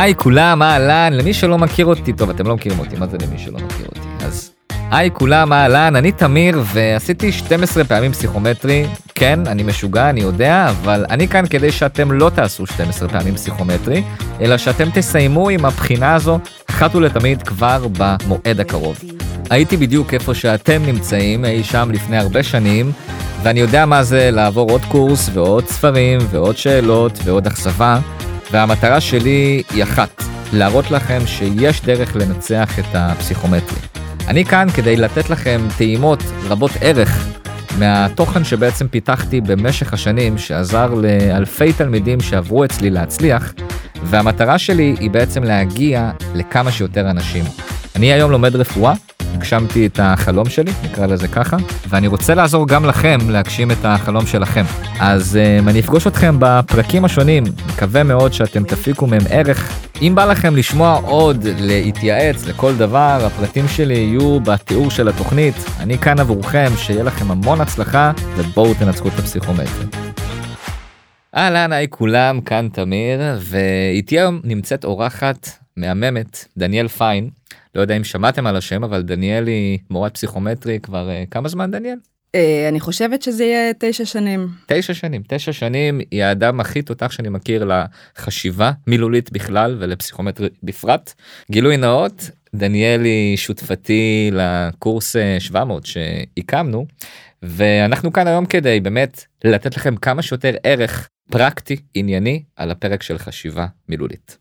[0.00, 3.38] היי כולם, אהלן, למי שלא מכיר אותי, טוב אתם לא מכירים אותי, מה זה למי
[3.38, 4.24] שלא מכיר אותי?
[4.26, 4.50] אז
[4.90, 11.04] היי כולם, אהלן, אני תמיר ועשיתי 12 פעמים פסיכומטרי, כן, אני משוגע, אני יודע, אבל
[11.10, 14.02] אני כאן כדי שאתם לא תעשו 12 פעמים פסיכומטרי,
[14.40, 16.38] אלא שאתם תסיימו עם הבחינה הזו
[16.70, 18.98] אחת ולתמיד כבר במועד הקרוב.
[19.50, 22.92] הייתי בדיוק איפה שאתם נמצאים, אי שם לפני הרבה שנים,
[23.42, 28.00] ואני יודע מה זה לעבור עוד קורס ועוד ספרים ועוד שאלות ועוד אכזבה.
[28.50, 30.22] והמטרה שלי היא אחת,
[30.52, 33.78] להראות לכם שיש דרך לנצח את הפסיכומטרי.
[34.28, 37.26] אני כאן כדי לתת לכם טעימות רבות ערך
[37.78, 43.52] מהתוכן שבעצם פיתחתי במשך השנים, שעזר לאלפי תלמידים שעברו אצלי להצליח,
[44.04, 47.44] והמטרה שלי היא בעצם להגיע לכמה שיותר אנשים.
[47.96, 48.92] אני היום לומד רפואה,
[49.40, 51.56] הגשמתי את החלום שלי, נקרא לזה ככה,
[51.88, 54.64] ואני רוצה לעזור גם לכם להגשים את החלום שלכם.
[55.00, 59.86] אז um, אני אפגוש אתכם בפרקים השונים, מקווה מאוד שאתם תפיקו מהם ערך.
[60.02, 65.54] אם בא לכם לשמוע עוד, להתייעץ לכל דבר, הפרטים שלי יהיו בתיאור של התוכנית.
[65.80, 69.86] אני כאן עבורכם, שיהיה לכם המון הצלחה, ובואו תנצחו את הפסיכומטרי.
[71.36, 77.30] אהלן, היי כולם, כאן תמיר, ואיתי היום נמצאת אורחת מהממת, דניאל פיין.
[77.74, 81.70] לא יודע אם שמעתם על השם אבל דניאל היא מורת פסיכומטרי כבר uh, כמה זמן
[81.70, 81.96] דניאל?
[82.36, 84.48] Uh, אני חושבת שזה יהיה תשע שנים.
[84.66, 87.70] תשע שנים תשע שנים היא האדם הכי תותח שאני מכיר
[88.18, 91.12] לחשיבה מילולית בכלל ולפסיכומטרי בפרט.
[91.50, 96.86] גילוי נאות דניאל היא שותפתי לקורס 700 אה, שהקמנו
[97.42, 103.18] ואנחנו כאן היום כדי באמת לתת לכם כמה שיותר ערך פרקטי ענייני על הפרק של
[103.18, 104.38] חשיבה מילולית.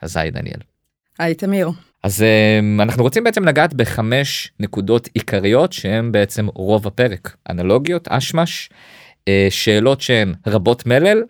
[0.00, 0.71] אז היי דניאל.
[1.22, 1.70] היי תמיר.
[2.02, 8.70] אז אמ, אנחנו רוצים בעצם לגעת בחמש נקודות עיקריות שהם בעצם רוב הפרק אנלוגיות אשמש
[9.28, 11.22] אה, שאלות שהן רבות מלל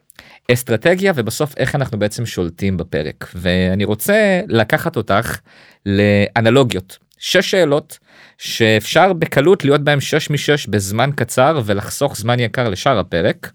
[0.52, 5.38] אסטרטגיה ובסוף איך אנחנו בעצם שולטים בפרק ואני רוצה לקחת אותך
[5.86, 7.98] לאנלוגיות שש שאלות
[8.38, 13.52] שאפשר בקלות להיות בהם שש משש בזמן קצר ולחסוך זמן יקר לשאר הפרק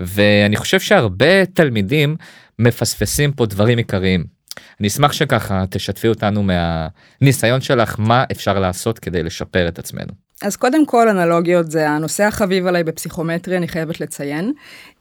[0.00, 2.16] ואני חושב שהרבה תלמידים
[2.58, 4.39] מפספסים פה דברים עיקריים.
[4.80, 10.29] אני אשמח שככה תשתפי אותנו מהניסיון שלך מה אפשר לעשות כדי לשפר את עצמנו.
[10.42, 14.52] אז קודם כל אנלוגיות זה הנושא החביב עליי בפסיכומטרי אני חייבת לציין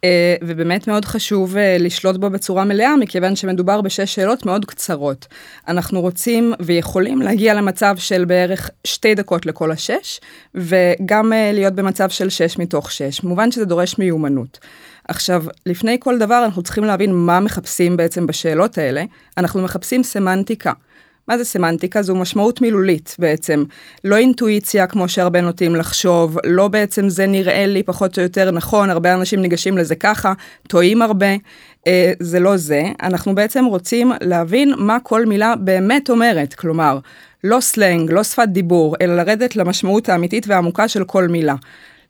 [0.04, 5.28] אה, ובאמת מאוד חשוב אה, לשלוט בו בצורה מלאה מכיוון שמדובר בשש שאלות מאוד קצרות.
[5.68, 10.20] אנחנו רוצים ויכולים להגיע למצב של בערך שתי דקות לכל השש
[10.56, 13.24] וגם אה, להיות במצב של שש מתוך שש.
[13.24, 14.60] מובן שזה דורש מיומנות.
[15.08, 19.04] עכשיו, לפני כל דבר אנחנו צריכים להבין מה מחפשים בעצם בשאלות האלה.
[19.38, 20.74] אנחנו מחפשים סמנטיקה.
[21.30, 22.02] מה זה סמנטיקה?
[22.02, 23.64] זו משמעות מילולית בעצם.
[24.04, 28.90] לא אינטואיציה כמו שהרבה נוטים לחשוב, לא בעצם זה נראה לי פחות או יותר נכון,
[28.90, 30.34] הרבה אנשים ניגשים לזה ככה,
[30.68, 31.28] טועים הרבה,
[31.88, 32.84] אה, זה לא זה.
[33.02, 37.00] אנחנו בעצם רוצים להבין מה כל מילה באמת אומרת, כלומר,
[37.44, 41.56] לא סלנג, לא שפת דיבור, אלא לרדת למשמעות האמיתית והעמוקה של כל מילה.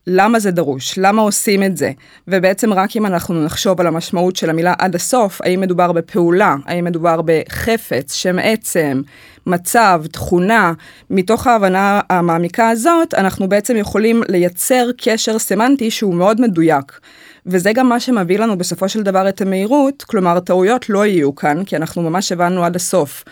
[0.06, 1.90] למה זה דרוש, למה עושים את זה,
[2.28, 6.84] ובעצם רק אם אנחנו נחשוב על המשמעות של המילה עד הסוף, האם מדובר בפעולה, האם
[6.84, 9.02] מדובר בחפץ, שם עצם,
[9.46, 10.72] מצב, תכונה,
[11.10, 17.00] מתוך ההבנה המעמיקה הזאת, אנחנו בעצם יכולים לייצר קשר סמנטי שהוא מאוד מדויק.
[17.46, 21.64] וזה גם מה שמביא לנו בסופו של דבר את המהירות, כלומר טעויות לא יהיו כאן,
[21.64, 23.24] כי אנחנו ממש הבנו עד הסוף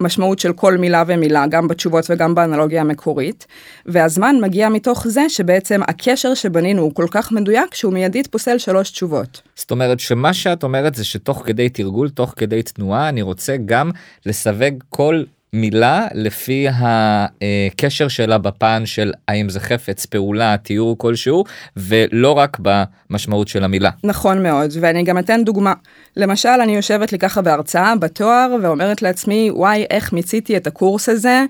[0.00, 3.46] משמעות של כל מילה ומילה, גם בתשובות וגם באנלוגיה המקורית,
[3.86, 8.90] והזמן מגיע מתוך זה שבעצם הקשר שבנינו הוא כל כך מדויק שהוא מיידית פוסל שלוש
[8.90, 9.42] תשובות.
[9.54, 13.90] זאת אומרת שמה שאת אומרת זה שתוך כדי תרגול, תוך כדי תנועה, אני רוצה גם
[14.26, 15.22] לסווג כל
[15.52, 21.44] מילה לפי הקשר שלה בפן של האם זה חפץ פעולה תיאור כלשהו
[21.76, 23.90] ולא רק במשמעות של המילה.
[24.04, 25.72] נכון מאוד ואני גם אתן דוגמה
[26.16, 31.44] למשל אני יושבת לי ככה בהרצאה בתואר ואומרת לעצמי וואי איך מיציתי את הקורס הזה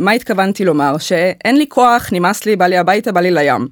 [0.00, 3.68] מה התכוונתי לומר שאין לי כוח נמאס לי בא לי הביתה בא לי לים.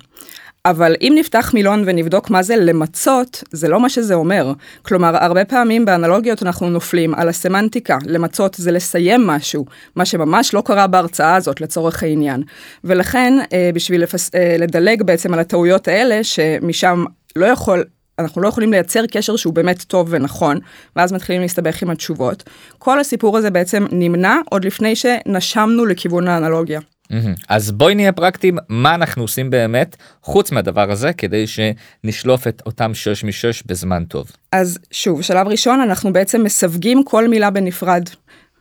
[0.66, 4.52] אבל אם נפתח מילון ונבדוק מה זה למצות, זה לא מה שזה אומר.
[4.82, 7.98] כלומר, הרבה פעמים באנלוגיות אנחנו נופלים על הסמנטיקה.
[8.06, 9.64] למצות זה לסיים משהו,
[9.96, 12.42] מה שממש לא קרה בהרצאה הזאת לצורך העניין.
[12.84, 14.30] ולכן, אה, בשביל לפס...
[14.34, 17.04] אה, לדלג בעצם על הטעויות האלה, שמשם
[17.36, 17.84] לא יכול,
[18.18, 20.58] אנחנו לא יכולים לייצר קשר שהוא באמת טוב ונכון,
[20.96, 22.42] ואז מתחילים להסתבך עם התשובות.
[22.78, 26.80] כל הסיפור הזה בעצם נמנע עוד לפני שנשמנו לכיוון האנלוגיה.
[27.48, 32.94] אז בואי נהיה פרקטיים מה אנחנו עושים באמת חוץ מהדבר הזה כדי שנשלוף את אותם
[32.94, 34.30] 6 מ-6 בזמן טוב.
[34.52, 38.02] אז שוב שלב ראשון אנחנו בעצם מסווגים כל מילה בנפרד.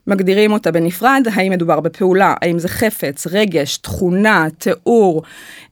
[0.07, 5.23] מגדירים אותה בנפרד האם מדובר בפעולה האם זה חפץ רגש תכונה תיאור.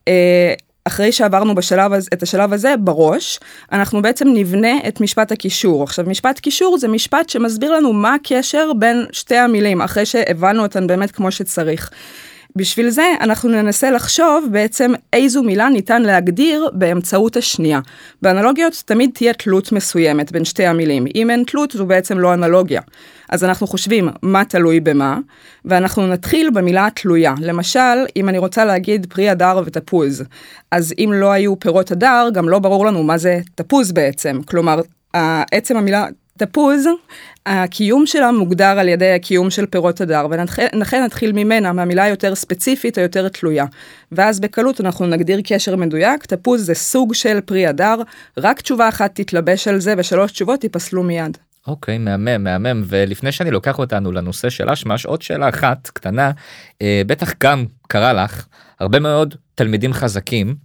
[0.07, 0.53] אה,
[0.85, 3.39] אחרי שעברנו בשלב הזה, את השלב הזה בראש,
[3.71, 5.83] אנחנו בעצם נבנה את משפט הקישור.
[5.83, 10.87] עכשיו, משפט קישור זה משפט שמסביר לנו מה הקשר בין שתי המילים, אחרי שהבנו אותן
[10.87, 11.89] באמת כמו שצריך.
[12.55, 17.79] בשביל זה אנחנו ננסה לחשוב בעצם איזו מילה ניתן להגדיר באמצעות השנייה.
[18.21, 21.05] באנלוגיות תמיד תהיה תלות מסוימת בין שתי המילים.
[21.15, 22.81] אם אין תלות זו בעצם לא אנלוגיה.
[23.29, 25.19] אז אנחנו חושבים מה תלוי במה,
[25.65, 27.33] ואנחנו נתחיל במילה התלויה.
[27.41, 30.23] למשל, אם אני רוצה להגיד פרי הדר ותפוז,
[30.71, 34.41] אז אם לא היו פירות הדר, גם לא ברור לנו מה זה תפוז בעצם.
[34.45, 34.81] כלומר,
[35.51, 36.05] עצם המילה
[36.45, 36.85] תפוז,
[37.45, 42.97] הקיום שלה מוגדר על ידי הקיום של פירות הדר, ולכן נתחיל ממנה, מהמילה היותר ספציפית,
[42.97, 43.65] היותר תלויה.
[44.11, 47.95] ואז בקלות אנחנו נגדיר קשר מדויק, תפוז זה סוג של פרי הדר,
[48.37, 51.37] רק תשובה אחת תתלבש על זה ושלוש תשובות ייפסלו מיד.
[51.67, 52.83] אוקיי, okay, מהמם, מהמם.
[52.85, 56.31] ולפני שאני לוקח אותנו לנושא של אשמש, עוד שאלה אחת קטנה,
[56.81, 58.45] אה, בטח גם קרה לך,
[58.79, 60.55] הרבה מאוד תלמידים חזקים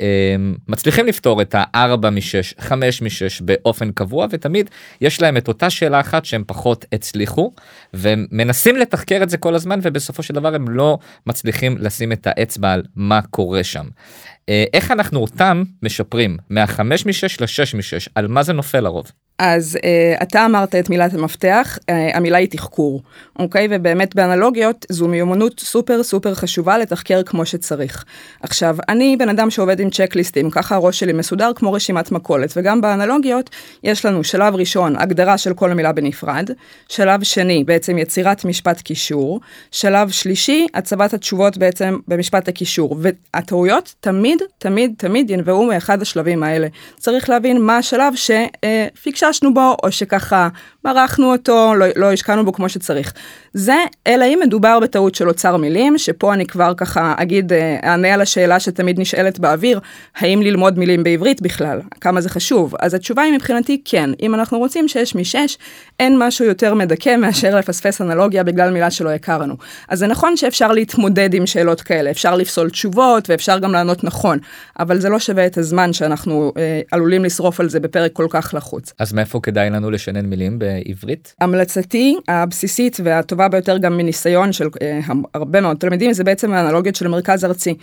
[0.00, 0.36] אה,
[0.68, 4.70] מצליחים לפתור את ה-4 מ-6, 5 מ-6 באופן קבוע, ותמיד
[5.00, 7.52] יש להם את אותה שאלה אחת שהם פחות הצליחו,
[7.94, 12.72] ומנסים לתחקר את זה כל הזמן, ובסופו של דבר הם לא מצליחים לשים את האצבע
[12.72, 13.86] על מה קורה שם.
[14.48, 19.06] אה, איך אנחנו אותם משפרים מה-5 מ-6 ל-6 מ-6, על מה זה נופל לרוב?
[19.38, 23.02] אז uh, אתה אמרת את מילת המפתח, uh, המילה היא תחקור,
[23.38, 23.68] אוקיי?
[23.70, 28.04] ובאמת באנלוגיות זו מיומנות סופר סופר חשובה לתחקר כמו שצריך.
[28.42, 32.80] עכשיו, אני בן אדם שעובד עם צ'קליסטים, ככה הראש שלי מסודר כמו רשימת מכולת, וגם
[32.80, 33.50] באנלוגיות
[33.84, 36.50] יש לנו שלב ראשון, הגדרה של כל המילה בנפרד,
[36.88, 39.40] שלב שני, בעצם יצירת משפט קישור,
[39.70, 46.66] שלב שלישי, הצבת התשובות בעצם במשפט הקישור, והטעויות תמיד, תמיד, תמיד ינבעו מאחד השלבים האלה.
[46.98, 50.48] צריך להבין מה השלב שפיקשה חששנו בו, או שככה
[50.84, 53.12] מרחנו אותו, לא, לא השקענו בו כמו שצריך.
[53.52, 53.76] זה,
[54.06, 58.20] אלא אם מדובר בטעות של אוצר מילים, שפה אני כבר ככה אגיד, אה, אענה על
[58.20, 59.80] השאלה שתמיד נשאלת באוויר,
[60.16, 61.80] האם ללמוד מילים בעברית בכלל?
[62.00, 62.74] כמה זה חשוב?
[62.80, 64.10] אז התשובה היא מבחינתי כן.
[64.22, 65.58] אם אנחנו רוצים שש משש,
[66.00, 69.54] אין משהו יותר מדכא מאשר לפספס אנלוגיה בגלל מילה שלא הכרנו.
[69.88, 74.38] אז זה נכון שאפשר להתמודד עם שאלות כאלה, אפשר לפסול תשובות ואפשר גם לענות נכון,
[74.78, 78.54] אבל זה לא שווה את הזמן שאנחנו אה, עלולים לשרוף על זה בפרק כל כך
[78.56, 78.92] לחוץ.
[78.98, 81.34] אז מאיפה כדאי לנו לשנן מילים בעברית?
[81.40, 85.00] המלצתי הבסיסית והטובה ביותר גם מניסיון של אה,
[85.34, 87.74] הרבה מאוד תלמידים זה בעצם האנלוגיות של המרכז הארצי.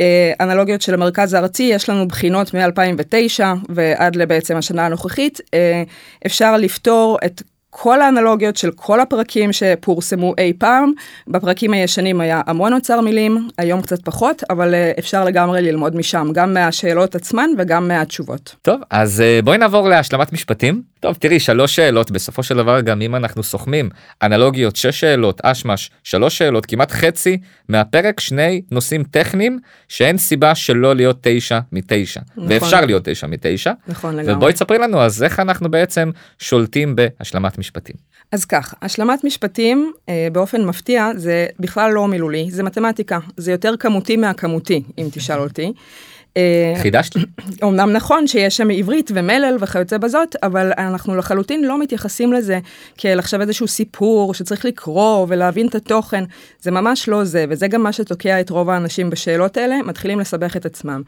[0.00, 5.82] אה, אנלוגיות של המרכז הארצי יש לנו בחינות מ-2009 ועד לבעצם השנה הנוכחית אה,
[6.26, 7.42] אפשר לפתור את
[7.76, 10.92] כל האנלוגיות של כל הפרקים שפורסמו אי פעם.
[11.28, 16.28] בפרקים הישנים היה המון אוצר מילים, היום קצת פחות, אבל אה, אפשר לגמרי ללמוד משם,
[16.32, 18.56] גם מהשאלות עצמן וגם מהתשובות.
[18.62, 20.82] טוב, אז אה, בואי נעבור להשלמת משפטים.
[21.00, 23.90] טוב, תראי, שלוש שאלות, בסופו של דבר גם אם אנחנו סוכמים
[24.22, 27.38] אנלוגיות, שש שאלות, אשמש, שלוש שאלות, כמעט חצי
[27.68, 32.20] מהפרק, שני נושאים טכניים שאין סיבה שלא להיות תשע מתשע.
[32.36, 32.52] נכון.
[32.52, 33.72] ואפשר להיות תשע מתשע.
[33.88, 34.34] נכון לגמרי.
[34.34, 37.63] ובואי תספרי לנו אז איך אנחנו בעצם שולטים בהשלמת משפטים.
[38.32, 43.76] אז כך, השלמת משפטים אה, באופן מפתיע זה בכלל לא מילולי, זה מתמטיקה, זה יותר
[43.76, 45.72] כמותי מהכמותי, אם תשאל אותי.
[46.36, 47.16] אה, חידשת.
[47.64, 52.58] אמנם נכון שיש שם עברית ומלל וכיוצא בזאת, אבל אנחנו לחלוטין לא מתייחסים לזה
[52.98, 56.24] כאל עכשיו איזשהו סיפור שצריך לקרוא ולהבין את התוכן,
[56.60, 60.56] זה ממש לא זה, וזה גם מה שתוקע את רוב האנשים בשאלות האלה, מתחילים לסבך
[60.56, 61.02] את עצמם.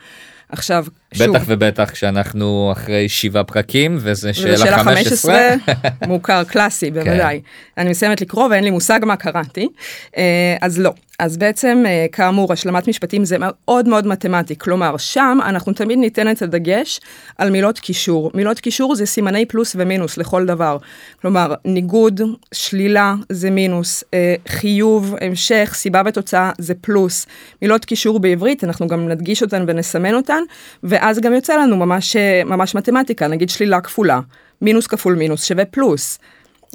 [0.49, 0.87] עכשיו,
[1.25, 1.37] שוב.
[1.37, 5.55] בטח ובטח כשאנחנו אחרי שבעה פרקים וזה שאלה 15.
[6.09, 6.95] מוכר קלאסי כן.
[6.95, 7.41] בוודאי.
[7.41, 7.81] כן.
[7.81, 9.69] אני מסיימת לקרוא ואין לי מושג מה קראתי,
[10.17, 10.93] אה, אז לא.
[11.19, 16.31] אז בעצם, אה, כאמור, השלמת משפטים זה מאוד מאוד מתמטי, כלומר, שם אנחנו תמיד ניתן
[16.31, 17.01] את הדגש
[17.39, 18.31] על מילות קישור.
[18.35, 20.79] מילות קישור זה סימני פלוס ומינוס לכל דבר.
[21.21, 22.21] כלומר, ניגוד,
[22.55, 27.27] שלילה זה מינוס, אה, חיוב, המשך, סיבה ותוצאה זה פלוס.
[27.63, 30.43] מילות קישור בעברית, אנחנו גם נדגיש אותן ונסמן אותן,
[30.83, 34.21] ואז גם יוצא לנו ממש, ממש מתמטיקה, נגיד שלילה כפולה,
[34.63, 36.19] מינוס כפול מינוס שווה פלוס.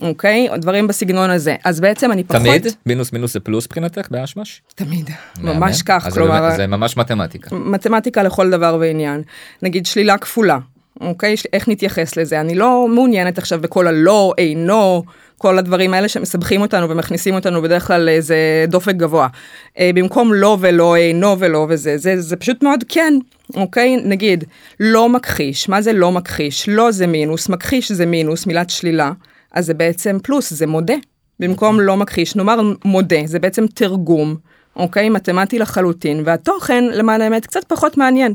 [0.01, 0.47] אוקיי?
[0.57, 1.55] דברים בסגנון הזה.
[1.65, 2.41] אז בעצם אני פחות...
[2.41, 2.67] תמיד?
[2.85, 4.61] מינוס מינוס זה פלוס מבחינתך באשמש?
[4.75, 5.09] תמיד,
[5.41, 6.55] ממש כך, כלומר...
[6.55, 7.55] זה ממש מתמטיקה.
[7.55, 9.21] מתמטיקה לכל דבר ועניין.
[9.61, 10.57] נגיד שלילה כפולה,
[10.99, 11.35] אוקיי?
[11.53, 12.41] איך נתייחס לזה?
[12.41, 15.03] אני לא מעוניינת עכשיו בכל הלא, אינו,
[15.37, 19.27] כל הדברים האלה שמסבכים אותנו ומכניסים אותנו בדרך כלל לאיזה דופק גבוה.
[19.79, 23.13] אה, במקום לא ולא, אינו ולא וזה, זה, זה פשוט מאוד כן,
[23.55, 23.97] אוקיי?
[24.03, 24.43] נגיד,
[24.79, 26.69] לא מכחיש, מה זה לא מכחיש?
[26.69, 29.11] לא זה מינוס, מכחיש זה מינוס, מילת שלילה.
[29.53, 30.95] אז זה בעצם פלוס, זה מודה.
[31.39, 34.35] במקום לא מכחיש, נאמר מודה, זה בעצם תרגום,
[34.75, 35.09] אוקיי?
[35.09, 38.33] מתמטי לחלוטין, והתוכן, למען האמת, קצת פחות מעניין.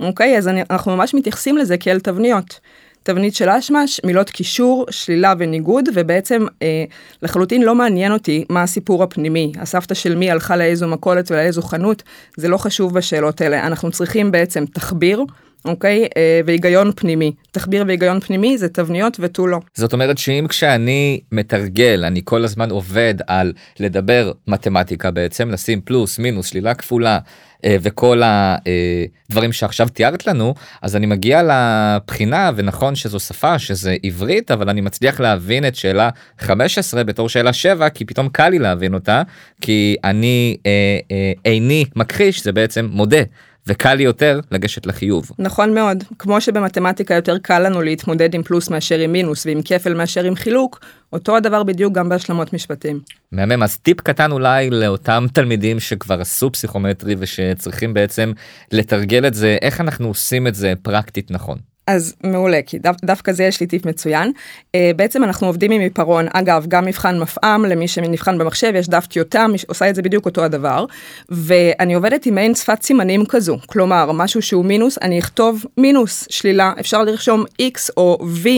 [0.00, 0.38] אוקיי?
[0.38, 2.60] אז אני, אנחנו ממש מתייחסים לזה כאל תבניות.
[3.02, 6.84] תבנית של אשמש, מילות קישור, שלילה וניגוד, ובעצם אה,
[7.22, 9.52] לחלוטין לא מעניין אותי מה הסיפור הפנימי.
[9.58, 12.02] הסבתא של מי הלכה לאיזו מכולת ולאיזו חנות,
[12.36, 13.66] זה לא חשוב בשאלות האלה.
[13.66, 15.24] אנחנו צריכים בעצם תחביר.
[15.64, 16.08] אוקיי?
[16.16, 17.32] אה, והיגיון פנימי.
[17.50, 19.58] תחביר והיגיון פנימי זה תבניות ותו לא.
[19.74, 26.18] זאת אומרת שאם כשאני מתרגל אני כל הזמן עובד על לדבר מתמטיקה בעצם לשים פלוס
[26.18, 27.18] מינוס שלילה כפולה
[27.66, 34.50] וכל הדברים אה, שעכשיו תיארת לנו אז אני מגיע לבחינה ונכון שזו שפה שזה עברית
[34.50, 38.94] אבל אני מצליח להבין את שאלה 15 בתור שאלה 7 כי פתאום קל לי להבין
[38.94, 39.22] אותה
[39.60, 43.22] כי אני אה, אה, איני מכחיש זה בעצם מודה.
[43.66, 45.30] וקל לי יותר לגשת לחיוב.
[45.38, 49.94] נכון מאוד, כמו שבמתמטיקה יותר קל לנו להתמודד עם פלוס מאשר עם מינוס ועם כפל
[49.94, 50.80] מאשר עם חילוק,
[51.12, 53.00] אותו הדבר בדיוק גם בהשלמות משפטים.
[53.32, 58.32] מהמם, אז טיפ קטן אולי לאותם תלמידים שכבר עשו פסיכומטרי ושצריכים בעצם
[58.72, 61.58] לתרגל את זה, איך אנחנו עושים את זה פרקטית נכון.
[61.86, 64.32] אז מעולה, כי דו, דווקא זה יש לי טיפ מצוין.
[64.58, 69.06] Uh, בעצם אנחנו עובדים עם עיפרון, אגב, גם מבחן מפעם, למי שנבחן במחשב, יש דף
[69.06, 70.84] טיוטה, עושה את זה בדיוק אותו הדבר,
[71.28, 76.72] ואני עובדת עם מעין שפת סימנים כזו, כלומר, משהו שהוא מינוס, אני אכתוב מינוס, שלילה,
[76.80, 78.48] אפשר לרשום x או v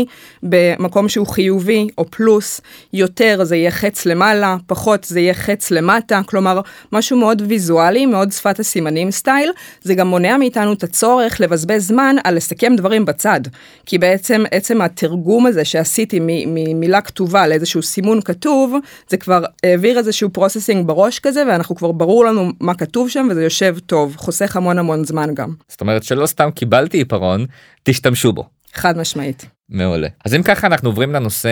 [0.43, 2.61] במקום שהוא חיובי או פלוס,
[2.93, 6.61] יותר זה יהיה חץ למעלה, פחות זה יהיה חץ למטה, כלומר,
[6.93, 9.51] משהו מאוד ויזואלי, מאוד שפת הסימנים סטייל,
[9.83, 13.41] זה גם מונע מאיתנו את הצורך לבזבז זמן על לסכם דברים בצד.
[13.87, 18.75] כי בעצם עצם התרגום הזה שעשיתי ממילה כתובה לאיזשהו סימון כתוב,
[19.09, 23.45] זה כבר העביר איזשהו processing בראש כזה, ואנחנו כבר ברור לנו מה כתוב שם וזה
[23.45, 25.55] יושב טוב, חוסך המון המון זמן גם.
[25.69, 27.47] זאת אומרת שלא סתם קיבלתי עיפרון,
[27.83, 28.45] תשתמשו בו.
[28.75, 29.47] חד משמעית.
[29.69, 30.09] מעולה.
[30.25, 31.51] אז אם ככה אנחנו עוברים לנושא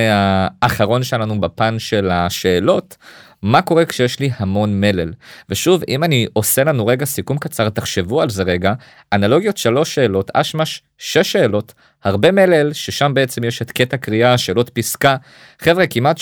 [0.63, 2.97] האחרון שלנו בפן של השאלות.
[3.43, 5.13] מה קורה כשיש לי המון מלל
[5.49, 8.73] ושוב אם אני עושה לנו רגע סיכום קצר תחשבו על זה רגע
[9.13, 14.69] אנלוגיות שלוש שאלות אשמש שש שאלות הרבה מלל ששם בעצם יש את קטע קריאה שאלות
[14.71, 15.17] פסקה
[15.59, 16.21] חבר'ה כמעט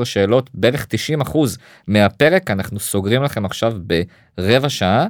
[0.00, 1.58] 17-18 שאלות בערך 90 אחוז
[1.88, 3.72] מהפרק אנחנו סוגרים לכם עכשיו
[4.38, 5.06] ברבע שעה.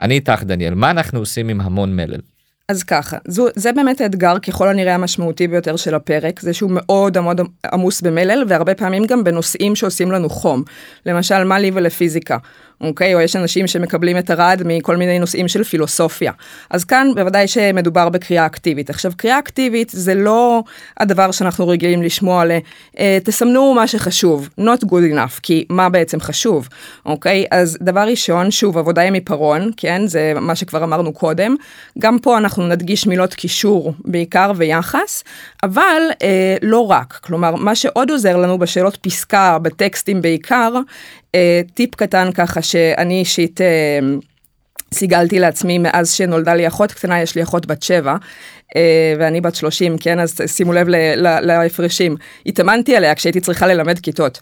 [0.00, 2.20] אני איתך דניאל מה אנחנו עושים עם המון מלל.
[2.68, 7.20] אז ככה, זו, זה באמת האתגר ככל הנראה המשמעותי ביותר של הפרק, זה שהוא מאוד
[7.20, 7.40] מאוד
[7.72, 10.62] עמוס במלל והרבה פעמים גם בנושאים שעושים לנו חום.
[11.06, 12.36] למשל, מה לי ולפיזיקה.
[12.80, 13.14] אוקיי?
[13.14, 16.32] או יש אנשים שמקבלים את הרד מכל מיני נושאים של פילוסופיה.
[16.70, 18.90] אז כאן בוודאי שמדובר בקריאה אקטיבית.
[18.90, 20.62] עכשיו, קריאה אקטיבית זה לא
[21.00, 22.52] הדבר שאנחנו רגילים לשמוע על
[22.98, 26.68] אה, תסמנו מה שחשוב, not good enough, כי מה בעצם חשוב,
[27.06, 27.44] אוקיי?
[27.50, 30.06] אז דבר ראשון, שוב, עבודה עם עיפרון, כן?
[30.06, 31.56] זה מה שכבר אמרנו קודם.
[31.98, 35.24] גם פה אנחנו נדגיש מילות קישור בעיקר ויחס,
[35.62, 37.18] אבל אה, לא רק.
[37.22, 40.72] כלומר, מה שעוד עוזר לנו בשאלות פסקה, בטקסטים בעיקר,
[41.74, 43.98] טיפ קטן ככה שאני אישית אה,
[44.94, 48.16] סיגלתי לעצמי מאז שנולדה לי אחות קטנה, יש לי אחות בת שבע.
[48.76, 50.88] אה, ואני בת 30, כן, אז שימו לב
[51.18, 52.16] להפרשים.
[52.46, 54.40] התאמנתי עליה כשהייתי צריכה ללמד כיתות.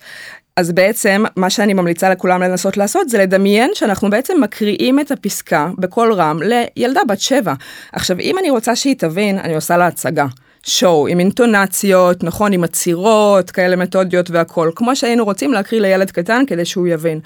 [0.57, 5.71] אז בעצם מה שאני ממליצה לכולם לנסות לעשות זה לדמיין שאנחנו בעצם מקריאים את הפסקה
[5.79, 7.55] בקול רם לילדה בת שבע.
[7.93, 10.27] עכשיו אם אני רוצה שהיא תבין אני עושה לה הצגה.
[10.66, 16.42] שואו עם אינטונציות, נכון, עם עצירות, כאלה מתודיות והכל, כמו שהיינו רוצים להקריא לילד קטן
[16.47, 17.21] כדי שהוא יבין.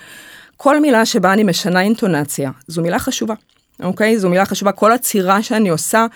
[0.57, 3.35] כל מילה שבה אני משנה אינטונציה, זו מילה חשובה.
[3.83, 4.19] אוקיי?
[4.19, 4.73] זו מילה חשובה.
[4.73, 6.07] כל עצירה שאני עושה,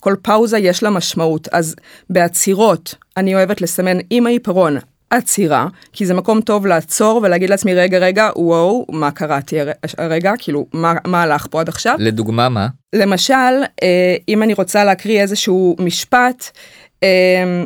[0.00, 1.48] כל פאוזה יש לה משמעות.
[1.52, 1.74] אז
[2.10, 4.76] בעצירות אני אוהבת לסמן עם העיפרון
[5.10, 9.56] עצירה, כי זה מקום טוב לעצור ולהגיד לעצמי, רגע, רגע, וואו, מה קראתי
[9.98, 10.32] הרגע?
[10.38, 11.96] כאילו, מה, מה הלך פה עד עכשיו?
[11.98, 12.66] לדוגמה, מה?
[12.94, 16.50] למשל, אה, אם אני רוצה להקריא איזשהו משפט,
[17.02, 17.64] אה,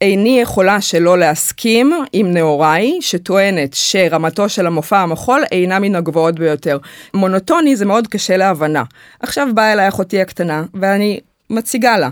[0.00, 6.78] איני יכולה שלא להסכים עם נאוריי שטוענת שרמתו של המופע המחול אינה מן הגבוהות ביותר.
[7.14, 8.82] מונוטוני זה מאוד קשה להבנה.
[9.20, 11.20] עכשיו באה אליי אחותי הקטנה ואני
[11.50, 12.08] מציגה לה.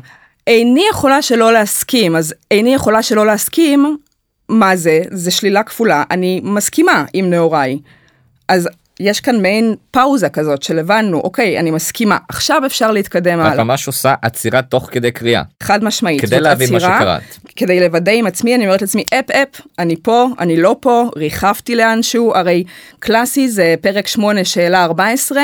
[0.46, 3.96] איני יכולה שלא להסכים, אז איני יכולה שלא להסכים,
[4.50, 5.00] מה זה?
[5.10, 7.78] זה שלילה כפולה, אני מסכימה עם נאוריי.
[8.48, 8.68] אז
[9.00, 13.54] יש כאן מעין פאוזה כזאת של הבנו, אוקיי, אני מסכימה, עכשיו אפשר להתקדם הלאה.
[13.54, 15.42] את ממש עושה עצירה תוך כדי קריאה.
[15.62, 16.20] חד משמעית.
[16.20, 17.22] כדי להבין עצירה, מה שקראת.
[17.56, 21.74] כדי לוודא עם עצמי, אני אומרת לעצמי, אפ אפ, אני פה, אני לא פה, ריחפתי
[21.74, 22.64] לאנשהו, הרי
[22.98, 25.42] קלאסי זה פרק 8 שאלה 14.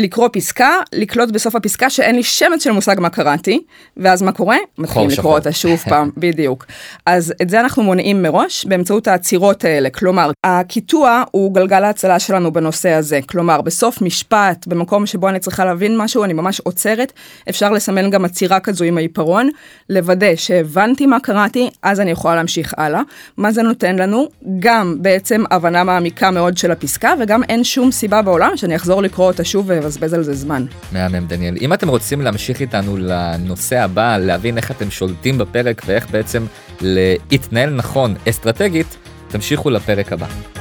[0.00, 3.62] לקרוא פסקה, לקלוט בסוף הפסקה שאין לי שמץ של מושג מה קראתי,
[3.96, 4.56] ואז מה קורה?
[4.78, 6.66] מתחילים לקרוא אותה שוב פעם, בדיוק.
[7.06, 12.52] אז את זה אנחנו מונעים מראש באמצעות העצירות האלה, כלומר, הקיטוע הוא גלגל ההצלה שלנו
[12.52, 17.12] בנושא הזה, כלומר, בסוף משפט, במקום שבו אני צריכה להבין משהו, אני ממש עוצרת,
[17.48, 19.48] אפשר לסמן גם עצירה כזו עם העיפרון,
[19.90, 23.00] לוודא שהבנתי מה קראתי, אז אני יכולה להמשיך הלאה.
[23.36, 24.28] מה זה נותן לנו?
[24.58, 29.26] גם בעצם הבנה מעמיקה מאוד של הפסקה, וגם אין שום סיבה בעולם שאני אחזור לקרוא
[29.26, 30.64] אותה שוב לבזבז על זה זמן.
[30.92, 31.56] מהמם דניאל.
[31.60, 36.46] אם אתם רוצים להמשיך איתנו לנושא הבא, להבין איך אתם שולטים בפרק ואיך בעצם
[36.80, 38.96] להתנהל נכון אסטרטגית,
[39.28, 40.59] תמשיכו לפרק הבא.